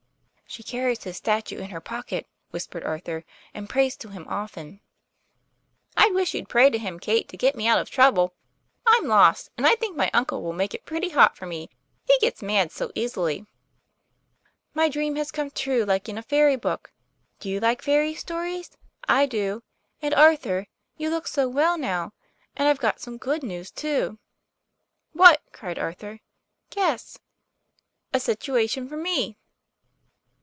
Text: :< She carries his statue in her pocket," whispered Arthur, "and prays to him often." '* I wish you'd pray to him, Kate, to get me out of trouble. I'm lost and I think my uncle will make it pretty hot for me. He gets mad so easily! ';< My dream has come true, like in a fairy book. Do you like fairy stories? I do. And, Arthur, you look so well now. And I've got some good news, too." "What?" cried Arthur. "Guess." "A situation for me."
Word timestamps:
:< 0.51 0.53
She 0.53 0.63
carries 0.63 1.03
his 1.05 1.15
statue 1.15 1.59
in 1.59 1.69
her 1.69 1.79
pocket," 1.79 2.27
whispered 2.49 2.83
Arthur, 2.83 3.23
"and 3.53 3.69
prays 3.69 3.95
to 3.95 4.09
him 4.09 4.27
often." 4.27 4.81
'* 5.37 5.95
I 5.95 6.07
wish 6.11 6.33
you'd 6.33 6.49
pray 6.49 6.69
to 6.69 6.77
him, 6.77 6.99
Kate, 6.99 7.29
to 7.29 7.37
get 7.37 7.55
me 7.55 7.67
out 7.67 7.79
of 7.79 7.89
trouble. 7.89 8.33
I'm 8.85 9.07
lost 9.07 9.49
and 9.55 9.65
I 9.65 9.75
think 9.75 9.95
my 9.95 10.11
uncle 10.13 10.43
will 10.43 10.51
make 10.51 10.73
it 10.73 10.83
pretty 10.85 11.07
hot 11.07 11.37
for 11.37 11.45
me. 11.45 11.69
He 12.05 12.19
gets 12.19 12.41
mad 12.41 12.69
so 12.73 12.91
easily! 12.95 13.45
';< 14.35 14.41
My 14.73 14.89
dream 14.89 15.15
has 15.15 15.31
come 15.31 15.51
true, 15.51 15.85
like 15.85 16.09
in 16.09 16.17
a 16.17 16.21
fairy 16.21 16.57
book. 16.57 16.91
Do 17.39 17.47
you 17.47 17.61
like 17.61 17.81
fairy 17.81 18.13
stories? 18.13 18.71
I 19.07 19.27
do. 19.27 19.63
And, 20.01 20.13
Arthur, 20.13 20.67
you 20.97 21.09
look 21.09 21.29
so 21.29 21.47
well 21.47 21.77
now. 21.77 22.11
And 22.57 22.67
I've 22.67 22.77
got 22.77 22.99
some 22.99 23.15
good 23.17 23.41
news, 23.41 23.71
too." 23.71 24.19
"What?" 25.13 25.41
cried 25.53 25.79
Arthur. 25.79 26.19
"Guess." 26.71 27.19
"A 28.11 28.19
situation 28.19 28.89
for 28.89 28.97
me." 28.97 29.37